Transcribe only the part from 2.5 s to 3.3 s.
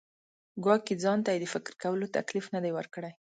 نه دی ورکړی.